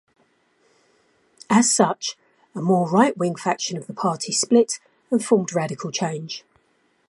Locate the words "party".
3.93-4.31